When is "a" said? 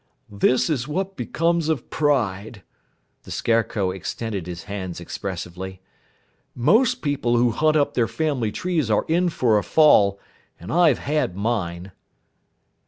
9.59-9.63